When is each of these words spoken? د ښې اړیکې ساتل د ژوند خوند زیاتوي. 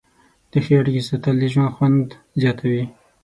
د 0.51 0.53
ښې 0.63 0.73
اړیکې 0.81 1.01
ساتل 1.09 1.35
د 1.39 1.43
ژوند 1.53 1.73
خوند 1.75 2.07
زیاتوي. 2.41 2.83